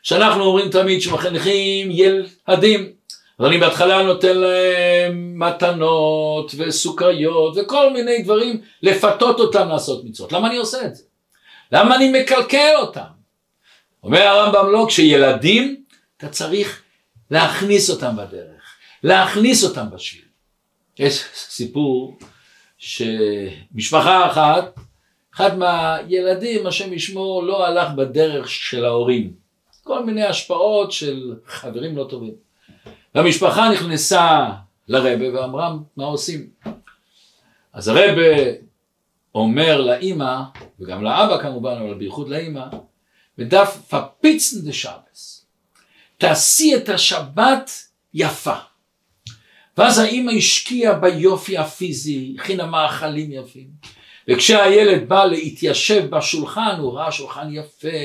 [0.03, 2.91] שאנחנו אומרים תמיד שמחנכים ילדים
[3.39, 10.31] אז אני בהתחלה נותן להם מתנות וסוכריות וכל מיני דברים לפתות אותם לעשות מצוות.
[10.31, 11.03] למה אני עושה את זה?
[11.71, 13.01] למה אני מקלקל אותם?
[14.03, 15.83] אומר הרמב"ם לא, כשילדים
[16.17, 16.81] אתה צריך
[17.31, 20.25] להכניס אותם בדרך, להכניס אותם בשביל.
[20.99, 22.17] יש סיפור
[22.77, 24.79] שמשפחה אחת,
[25.35, 29.33] אחד מהילדים, השם ישמור, לא הלך בדרך של ההורים.
[29.83, 32.48] כל מיני השפעות של חברים לא טובים.
[33.19, 34.49] והמשפחה נכנסה
[34.87, 36.47] לרבה ואמרה מה עושים.
[37.73, 38.31] אז הרבה
[39.35, 40.35] אומר לאימא
[40.79, 42.65] וגם לאבא כמובן אבל בייחוד לאימא
[43.37, 45.45] ודף פפיצן דה שבס
[46.17, 47.71] תעשי את השבת
[48.13, 48.55] יפה
[49.77, 53.67] ואז האימא השקיעה ביופי הפיזי הכינה מאכלים יפים
[54.27, 57.97] וכשהילד בא להתיישב בשולחן הוא ראה שולחן יפה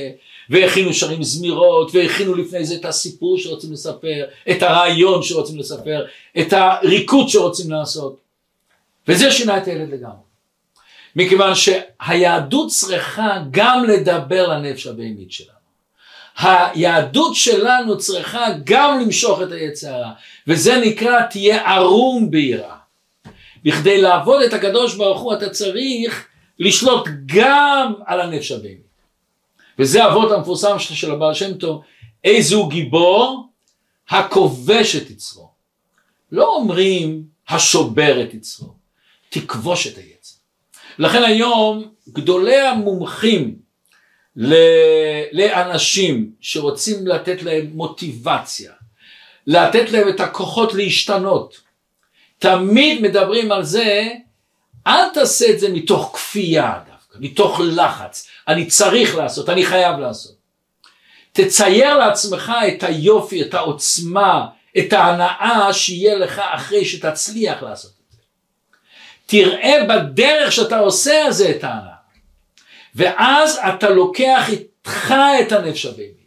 [0.50, 6.04] והכינו שרים זמירות, והכינו לפני זה את הסיפור שרוצים לספר, את הרעיון שרוצים לספר,
[6.40, 8.16] את הריקוד שרוצים לעשות.
[9.08, 10.24] וזה שינה את הילד לגמרי.
[11.16, 15.54] מכיוון שהיהדות צריכה גם לדבר לנפש הבהמית שלנו.
[16.38, 20.12] היהדות שלנו צריכה גם למשוך את היצרה,
[20.46, 22.76] וזה נקרא תהיה ערום ביראה.
[23.64, 26.26] בכדי לעבוד את הקדוש ברוך הוא אתה צריך
[26.58, 28.83] לשלוט גם על הנפש הבהמית.
[29.78, 31.82] וזה אבות המפורסם של הבעל שם טוב,
[32.24, 33.48] איזה הוא גיבור?
[34.08, 35.48] הכובש את יצרו.
[36.32, 38.74] לא אומרים השובר את יצרו,
[39.28, 40.34] תכבוש את היצר.
[40.98, 43.56] לכן היום גדולי המומחים
[45.32, 48.72] לאנשים שרוצים לתת להם מוטיבציה,
[49.46, 51.60] לתת להם את הכוחות להשתנות,
[52.38, 54.08] תמיד מדברים על זה,
[54.86, 56.80] אל תעשה את זה מתוך כפייה
[57.20, 60.34] מתוך לחץ, אני צריך לעשות, אני חייב לעשות.
[61.32, 64.46] תצייר לעצמך את היופי, את העוצמה,
[64.78, 68.18] את ההנאה שיהיה לך אחרי שתצליח לעשות את זה.
[69.26, 71.94] תראה בדרך שאתה עושה זה את ההנאה.
[72.94, 74.50] ואז אתה לוקח
[74.82, 76.24] פיתחה את הנפש הבהמית.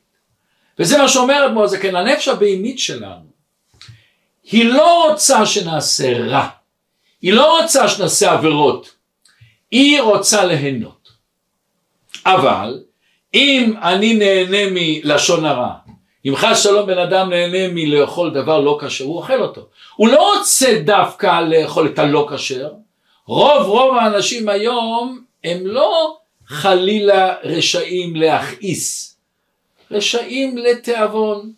[0.79, 3.25] וזה מה שאומר אדמו"ר זקן, הנפש הבהמית שלנו,
[4.43, 6.47] היא לא רוצה שנעשה רע,
[7.21, 8.96] היא לא רוצה שנעשה עבירות,
[9.71, 11.09] היא רוצה ליהנות.
[12.25, 12.83] אבל
[13.33, 15.71] אם אני נהנה מלשון הרע,
[16.25, 19.67] אם חס שלום בן אדם נהנה מלאכול דבר לא כשר, הוא אוכל אותו.
[19.95, 22.71] הוא לא רוצה דווקא לאכול את הלא כשר.
[23.25, 29.17] רוב רוב האנשים היום הם לא חלילה רשעים להכעיס,
[29.91, 31.51] רשעים לתיאבון.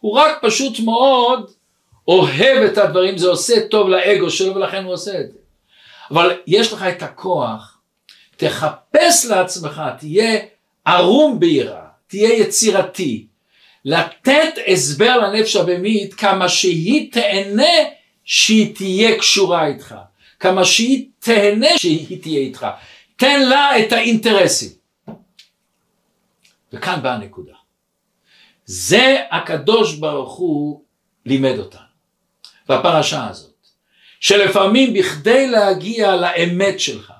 [0.00, 1.50] הוא רק פשוט מאוד
[2.08, 5.38] אוהב את הדברים, זה עושה טוב לאגו שלו ולכן הוא עושה את זה.
[6.10, 7.78] אבל יש לך את הכוח,
[8.36, 10.38] תחפש לעצמך, תהיה
[10.84, 13.26] ערום ביראה, תהיה יצירתי,
[13.84, 17.72] לתת הסבר לנפש הבהמית כמה שהיא תהנה
[18.24, 19.94] שהיא תהיה קשורה איתך,
[20.40, 22.66] כמה שהיא תהנה שהיא תהיה איתך,
[23.16, 24.70] תן לה את האינטרסים.
[26.72, 27.52] וכאן באה הנקודה.
[28.64, 30.82] זה הקדוש ברוך הוא
[31.26, 31.80] לימד אותנו,
[32.68, 33.47] בפרשה הזאת,
[34.20, 37.12] שלפעמים בכדי להגיע לאמת שלך,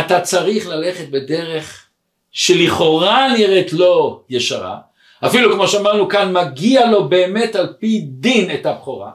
[0.00, 1.86] אתה צריך ללכת בדרך
[2.32, 4.78] שלכאורה נראית לא ישרה,
[5.26, 9.10] אפילו כמו שאמרנו כאן, מגיע לו באמת על פי דין את הבכורה.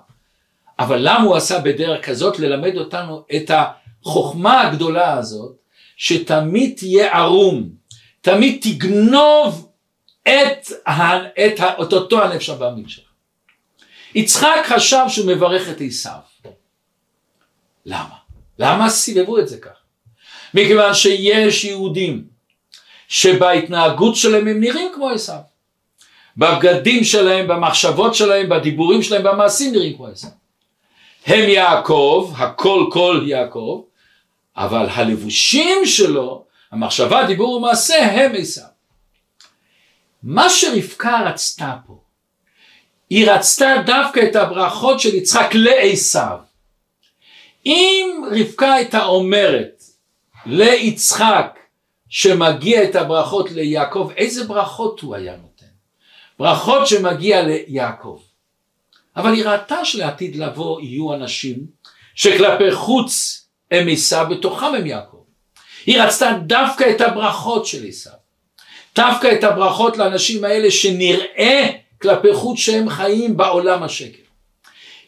[0.79, 2.39] אבל למה הוא עשה בדרך כזאת?
[2.39, 5.55] ללמד אותנו את החוכמה הגדולה הזאת,
[5.97, 7.69] שתמיד תהיה ערום,
[8.21, 9.71] תמיד תגנוב
[10.23, 10.71] את,
[11.45, 13.05] את, את אותו הנפש הבאמין שלך.
[14.15, 16.28] יצחק חשב שהוא מברך את עשיו.
[17.89, 18.15] למה?
[18.59, 19.71] למה סיבבו את זה כך?
[20.53, 22.23] מכיוון שיש יהודים
[23.07, 25.39] שבהתנהגות שלהם הם נראים כמו עשיו.
[26.37, 30.29] בבגדים שלהם, במחשבות שלהם, בדיבורים שלהם, במעשים נראים כמו עשיו.
[31.25, 33.83] הם יעקב, הכל כל יעקב,
[34.57, 38.63] אבל הלבושים שלו, המחשבה, דיבור ומעשה, הם עשיו.
[40.23, 41.99] מה שרבקה רצתה פה,
[43.09, 46.48] היא רצתה דווקא את הברכות של יצחק לעשיו.
[47.65, 49.83] אם רבקה הייתה אומרת
[50.45, 51.59] ליצחק
[52.09, 55.65] שמגיע את הברכות ליעקב, איזה ברכות הוא היה נותן?
[56.39, 58.19] ברכות שמגיע ליעקב.
[59.15, 61.57] אבל היא ראתה שלעתיד לבוא יהיו אנשים
[62.15, 65.23] שכלפי חוץ הם עשיו, בתוכם הם יעקב.
[65.85, 68.13] היא רצתה דווקא את הברכות של עשיו.
[68.95, 71.69] דווקא את הברכות לאנשים האלה שנראה
[72.01, 74.28] כלפי חוץ שהם חיים בעולם השקר.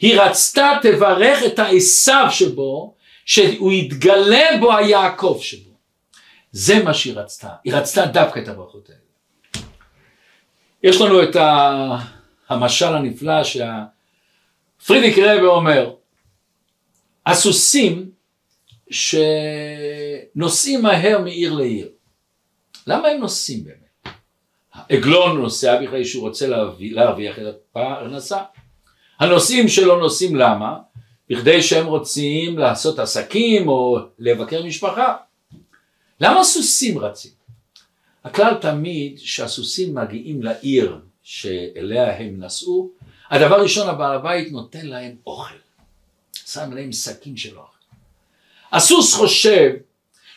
[0.01, 5.71] היא רצתה תברך את העשיו שבו, שהוא יתגלה בו היעקב שבו.
[6.51, 8.99] זה מה שהיא רצתה, היא רצתה דווקא את הברכות האלה.
[10.83, 11.35] יש לנו את
[12.49, 15.93] המשל הנפלא שהפרידיק רבי אומר,
[17.25, 18.11] הסוסים
[18.91, 21.89] שנוסעים מהר מעיר לעיר,
[22.87, 24.15] למה הם נוסעים באמת?
[24.89, 26.47] עגלון נוסע בכלל שהוא רוצה
[26.79, 28.43] להרוויח את הפרנסה.
[29.21, 30.77] הנוסעים שלו נוסעים למה?
[31.29, 35.15] בכדי שהם רוצים לעשות עסקים או לבקר משפחה.
[36.21, 37.31] למה סוסים רצים?
[38.23, 42.89] הכלל תמיד שהסוסים מגיעים לעיר שאליה הם נסעו,
[43.29, 45.55] הדבר ראשון הבעל הבית נותן להם אוכל,
[46.45, 47.77] שם להם שקים של אוכל.
[48.71, 49.71] הסוס חושב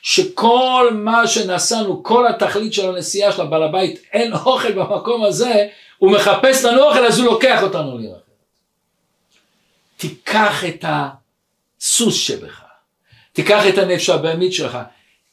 [0.02, 5.68] שכל מה שנסענו, כל התכלית של הנסיעה של הבעל הבית, אין אוכל במקום הזה,
[5.98, 8.23] הוא מחפש לנו אוכל אז הוא לוקח אותנו לעיר אחרת.
[10.08, 12.62] תיקח את הסוס שבך,
[13.32, 14.78] תיקח את הנפש הבהמית שלך,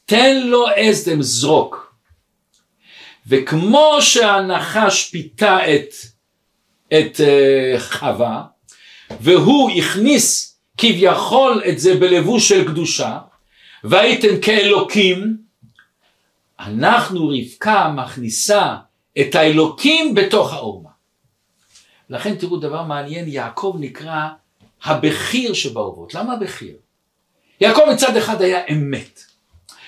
[0.05, 1.95] תן לו אסדם זרוק.
[3.27, 5.93] וכמו שהנחש פיתה את,
[6.93, 8.43] את uh, חווה,
[9.21, 13.17] והוא הכניס כביכול את זה בלבוש של קדושה,
[13.83, 15.37] והייתם כאלוקים,
[16.59, 18.75] אנחנו רבקה מכניסה
[19.21, 20.89] את האלוקים בתוך האומה.
[22.09, 24.27] לכן תראו דבר מעניין, יעקב נקרא
[24.83, 26.13] הבכיר שבאובות.
[26.13, 26.75] למה הבכיר?
[27.61, 29.23] יעקב מצד אחד היה אמת.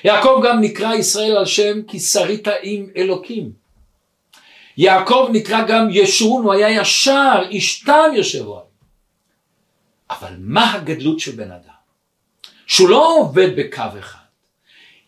[0.03, 3.51] יעקב גם נקרא ישראל על שם כי שרית עם אלוקים.
[4.77, 8.57] יעקב נקרא גם ישורון, הוא היה ישר, איש תם יושב עליו.
[10.09, 11.73] אבל מה הגדלות של בן אדם?
[12.67, 14.19] שהוא לא עובד בקו אחד.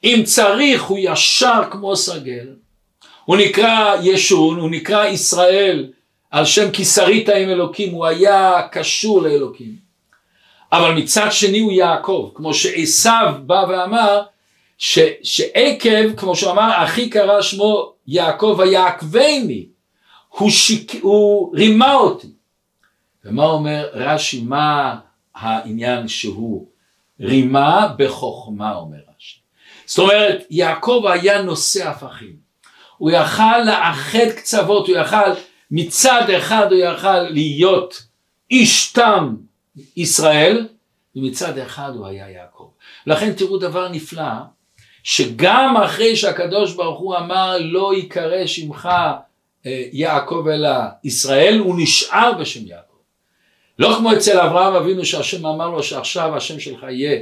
[0.04, 2.48] אם צריך הוא ישר כמו סרגל,
[3.26, 5.92] הוא נקרא ישורון, הוא נקרא ישראל
[6.36, 9.76] על שם כי שרית עם אלוקים, הוא היה קשור לאלוקים.
[10.72, 13.10] אבל מצד שני הוא יעקב, כמו שעשו
[13.46, 14.22] בא ואמר,
[14.78, 19.66] ש, שעקב, כמו שהוא אמר, אחי קרא שמו יעקב ויעקבני,
[20.30, 22.28] הוא, שיק, הוא רימה אותי.
[23.26, 24.96] ומה אומר רש"י, מה
[25.36, 26.68] העניין שהוא
[27.20, 29.40] רימה בחוכמה, אומר רש"י.
[29.86, 32.36] זאת אומרת, יעקב היה נושא הפכים.
[32.98, 35.32] הוא יכל לאחד קצוות, הוא יכל
[35.72, 38.04] מצד אחד הוא יכל להיות
[38.52, 39.36] איש תם
[39.98, 40.68] ישראל,
[41.16, 42.70] ומצד אחד הוא היה יעקב.
[43.08, 44.32] לכן תראו דבר נפלא,
[45.04, 48.90] שגם אחרי שהקדוש ברוך הוא אמר לא ייקרא שמך
[49.66, 50.70] אה, יעקב אלא
[51.04, 52.96] ישראל, הוא נשאר בשם יעקב.
[53.80, 57.22] לא כמו אצל אברהם אבינו שהשם אמר לו שעכשיו השם שלך יהיה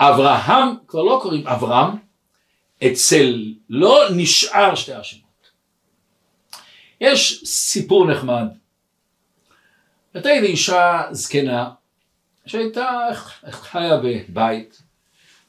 [0.00, 1.90] אברהם, כבר לא קוראים אברהם,
[2.86, 5.25] אצל לא נשאר שתי השמות.
[7.00, 8.46] יש סיפור נחמד.
[10.14, 11.70] הייתה לי אישה זקנה
[12.46, 13.08] שהייתה
[13.50, 14.82] חיה בבית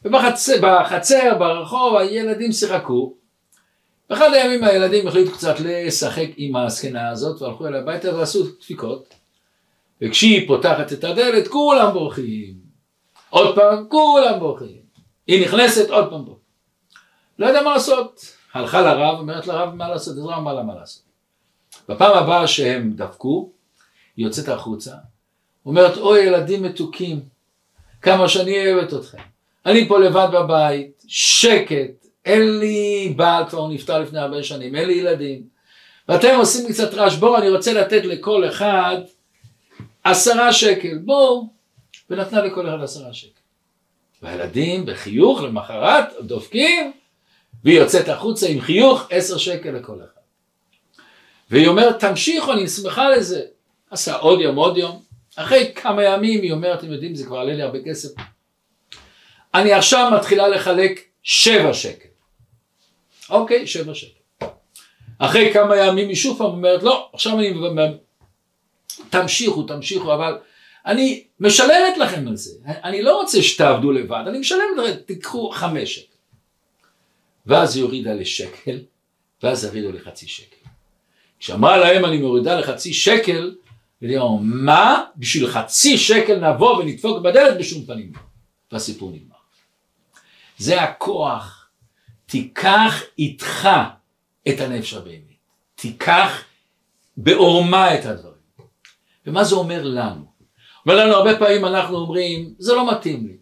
[0.05, 3.13] ובחצר, בחצר, ברחוב, הילדים שיחקו.
[4.09, 9.13] באחד הימים הילדים החליטו קצת לשחק עם הזקנה הזאת והלכו אליה הביתה ועשו דפיקות.
[10.01, 12.53] וכשהיא פותחת את הדלת כולם בורחים.
[13.29, 14.81] עוד פעם כולם בורחים.
[15.27, 16.43] היא נכנסת עוד פעם בורחים.
[17.39, 18.25] לא יודע מה לעשות.
[18.53, 21.06] הלכה לרב, אומרת לרב מה לעשות, עזרה אמרה לה מה לעשות.
[21.89, 23.49] בפעם הבאה שהם דפקו,
[24.17, 24.95] היא יוצאת החוצה,
[25.65, 27.21] אומרת אוי ילדים מתוקים,
[28.01, 29.17] כמה שאני אוהבת אתכם.
[29.65, 34.87] אני פה לבד בבית, שקט, אין לי בעל, כבר הוא נפטר לפני הרבה שנים, אין
[34.87, 35.41] לי ילדים.
[36.09, 38.97] ואתם עושים לי קצת רעש, בואו אני רוצה לתת לכל אחד
[40.03, 41.47] עשרה שקל, בואו.
[42.09, 43.39] ונתנה לכל אחד עשרה שקל.
[44.21, 46.91] והילדים בחיוך למחרת דופקים,
[47.63, 50.16] והיא יוצאת החוצה עם חיוך עשר שקל לכל אחד.
[51.49, 53.41] והיא אומרת תמשיכו אני שמחה לזה.
[53.89, 55.03] עשה עוד יום עוד יום.
[55.35, 58.09] אחרי כמה ימים היא אומרת אתם יודעים זה כבר עלה לי הרבה כסף.
[59.53, 62.09] אני עכשיו מתחילה לחלק שבע שקל.
[63.29, 64.45] אוקיי, שבע שקל.
[65.19, 67.53] אחרי כמה ימים היא שוב פעם אומרת, לא, עכשיו אני...
[69.09, 70.37] תמשיכו, תמשיכו, אבל
[70.85, 72.59] אני משלמת לכם על זה.
[72.65, 76.15] אני לא רוצה שתעבדו לבד, אני משלמת לכם, תיקחו חמש שקל.
[77.45, 78.79] ואז היא הורידה לשקל,
[79.43, 80.56] ואז הורידו לחצי שקל.
[81.39, 83.55] כשאמרה להם אני מורידה לחצי שקל,
[84.01, 85.03] וליאור, מה?
[85.17, 88.11] בשביל חצי שקל נבוא ונדפוק בדלת בשום פנים.
[88.71, 89.35] והסיפור נגמר.
[90.57, 91.69] זה הכוח.
[92.25, 93.69] תיקח איתך
[94.49, 95.21] את הנפש הבאמת.
[95.75, 96.43] תיקח
[97.17, 98.37] בעורמה את הדברים.
[99.27, 100.25] ומה זה אומר לנו?
[100.85, 103.37] אומר לנו הרבה פעמים אנחנו אומרים, זה לא מתאים לי.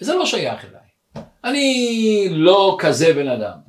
[0.00, 1.26] זה לא שייך אליי.
[1.44, 3.65] אני לא כזה בן אדם.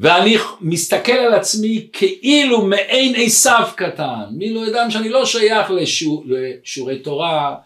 [0.00, 6.98] ואני מסתכל על עצמי כאילו מעין עשיו קטן, מילו אדם שאני לא שייך לשור, לשיעורי
[6.98, 7.56] תורה,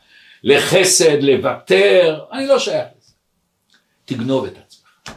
[0.44, 3.12] לחסד, לוותר, אני לא שייך לזה.
[4.04, 5.16] תגנוב את עצמך.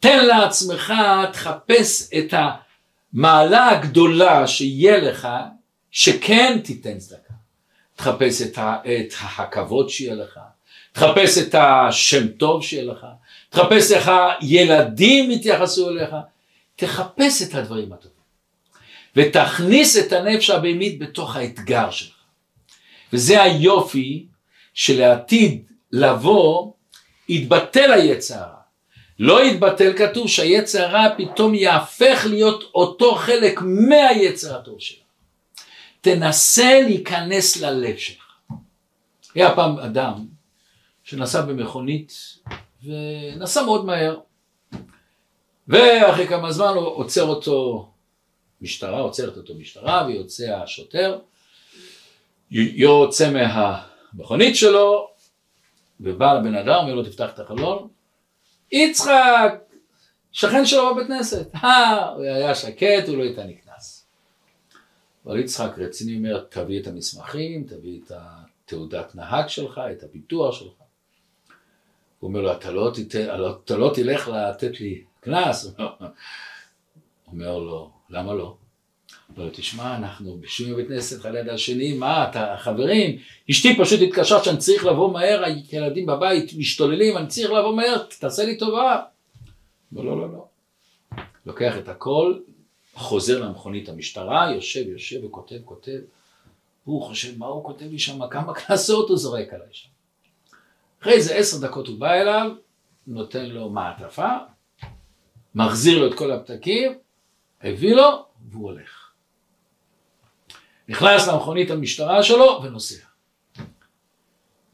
[0.00, 0.92] תן לעצמך,
[1.32, 2.34] תחפש את
[3.14, 5.28] המעלה הגדולה שיהיה לך,
[5.90, 7.34] שכן תיתן צדקה.
[7.96, 10.40] תחפש את, ה, את הכבוד שיהיה לך,
[10.92, 13.06] תחפש את השם טוב שיהיה לך,
[13.50, 16.10] תחפש איך הילדים יתייחסו אליך,
[16.76, 18.14] תחפש את הדברים הטובים
[19.16, 22.14] ותכניס את הנפש הבהמית בתוך האתגר שלך.
[23.12, 24.26] וזה היופי
[24.74, 25.62] שלעתיד
[25.92, 26.72] לבוא
[27.28, 28.54] יתבטל היצר הרע.
[29.18, 34.98] לא יתבטל כתוב שהיצר הרע פתאום יהפך להיות אותו חלק מהיצר הטוב שלך.
[36.00, 38.24] תנסה להיכנס ללב שלך.
[39.34, 40.26] היה פעם אדם
[41.04, 42.12] שנסע במכונית
[42.84, 44.16] ונסע מאוד מהר
[45.68, 47.88] ואחרי כמה זמן הוא עוצר אותו
[48.60, 51.18] משטרה, עוצרת אותו משטרה ויוצא השוטר,
[52.50, 55.10] יוצא מהמכונית שלו
[56.00, 57.88] ובא לבן אדם, אומר לו תפתח את החלון,
[58.72, 59.54] יצחק,
[60.32, 64.06] שכן שלו בבית כנסת, אה, הוא היה שקט, הוא לא הייתה נקנס.
[65.26, 70.72] אבל יצחק רציני אומר, תביא את המסמכים, תביא את התעודת נהג שלך, את הביטוח שלך.
[72.18, 72.92] הוא אומר לו, אתה לא,
[73.64, 75.74] אתה לא תלך לתת לי קנס.
[77.26, 78.56] אומר לו, למה לא?
[79.28, 83.18] אומר לו, תשמע, אנחנו בשום בית כנסת אחד ליד השני, מה, אתה חברים,
[83.50, 88.44] אשתי פשוט התקשרה שאני צריך לבוא מהר, הילדים בבית משתוללים, אני צריך לבוא מהר, תעשה
[88.44, 89.02] לי טובה.
[89.92, 90.46] אומר לא, לא, לא.
[91.46, 92.38] לוקח את הכל,
[92.94, 95.98] חוזר למכונית המשטרה, יושב, יושב וכותב, כותב.
[96.86, 99.88] והוא חושב, מה הוא כותב לי שם, כמה קנסות הוא זורק עליי שם.
[101.02, 102.50] אחרי איזה עשר דקות הוא בא אליו,
[103.06, 104.36] נותן לו מעטפה,
[105.54, 106.98] מחזיר לו את כל הפתקים,
[107.60, 109.12] הביא לו, והוא הולך.
[110.88, 113.04] נכנס למכונית המשטרה שלו ונוסע.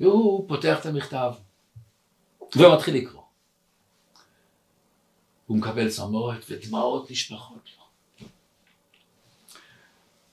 [0.00, 1.32] והוא פותח את המכתב
[2.56, 3.22] ומתחיל לקרוא.
[5.46, 7.84] הוא מקבל צמרת ודמעות נשפכות לו.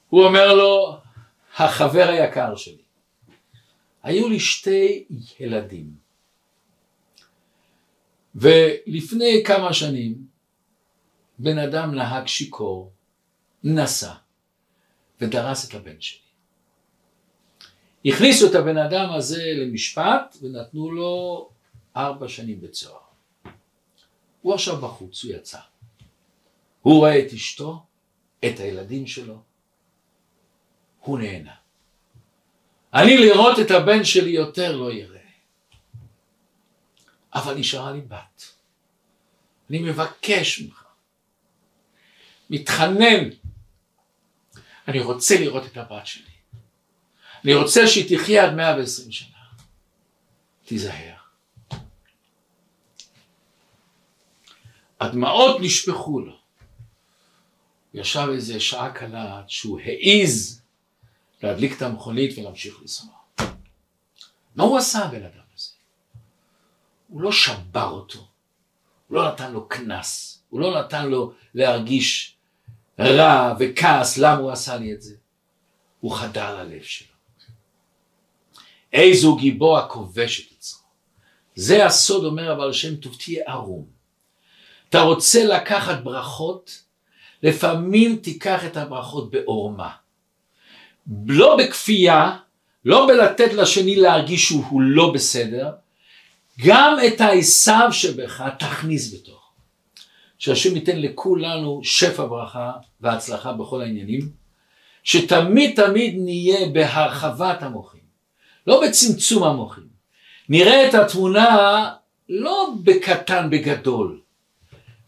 [0.09, 0.97] הוא אומר לו,
[1.57, 2.83] החבר היקר שלי,
[4.03, 5.05] היו לי שתי
[5.39, 5.91] ילדים,
[8.35, 10.27] ולפני כמה שנים
[11.39, 12.91] בן אדם נהג שיכור,
[13.63, 14.13] נסע,
[15.21, 16.19] ודרס את הבן שלי.
[18.05, 21.49] הכניסו את הבן אדם הזה למשפט ונתנו לו
[21.97, 22.99] ארבע שנים בצוהר.
[24.41, 25.59] הוא עכשיו בחוץ, הוא יצא.
[26.81, 27.85] הוא רואה את אשתו,
[28.45, 29.41] את הילדים שלו,
[30.99, 31.55] הוא נהנה.
[32.93, 35.17] אני לראות את הבן שלי יותר לא יראה.
[37.33, 38.43] אבל נשארה לי בת.
[39.69, 40.86] אני מבקש ממך,
[42.49, 43.29] מתחנן,
[44.87, 46.23] אני רוצה לראות את הבת שלי.
[47.43, 49.37] אני רוצה שהיא תחיה עד 120 שנה.
[50.65, 51.13] תיזהר.
[54.99, 56.37] הדמעות נשפכו לו.
[57.93, 60.61] ישב איזה שעה קלה עד שהוא העיז
[61.43, 63.09] להדליק את המכונית ולהמשיך לנסוע.
[64.55, 65.71] מה הוא עשה הבן אדם הזה?
[67.07, 68.27] הוא לא שבר אותו,
[69.07, 72.36] הוא לא נתן לו קנס, הוא לא נתן לו להרגיש
[72.99, 75.15] רע וכעס למה הוא עשה לי את זה.
[75.99, 77.07] הוא חדר ללב שלו.
[78.93, 80.87] איזו גיבור הכובש את עצמו.
[81.55, 83.85] זה הסוד אומר אבל שם טוב תהיה ערום.
[84.89, 86.83] אתה רוצה לקחת ברכות,
[87.43, 89.91] לפעמים תיקח את הברכות בעורמה.
[91.27, 92.37] לא בכפייה,
[92.85, 95.71] לא בלתת לשני להרגיש שהוא לא בסדר,
[96.65, 99.36] גם את העשיו שבך תכניס בתוך.
[100.37, 102.71] שהשם ייתן לכולנו שפע ברכה
[103.01, 104.29] והצלחה בכל העניינים,
[105.03, 108.01] שתמיד תמיד נהיה בהרחבת המוחים,
[108.67, 109.87] לא בצמצום המוחים.
[110.49, 111.89] נראה את התמונה
[112.29, 114.21] לא בקטן, בגדול,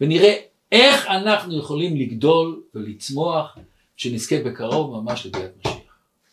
[0.02, 0.36] ונראה
[0.72, 3.58] איך אנחנו יכולים לגדול ולצמוח,
[3.98, 5.52] שנזכה בקרוב ממש לביאת